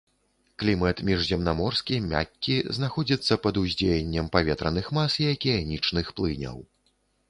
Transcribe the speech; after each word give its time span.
Клімат 0.61 1.03
міжземнаморскі 1.09 1.99
мяккі 2.13 2.57
знаходзіцца 2.79 3.39
пад 3.47 3.63
уздзеяннем 3.65 4.35
паветраных 4.39 4.93
мас 5.01 5.11
і 5.25 5.33
акіянічных 5.37 6.15
плыняў. 6.21 6.57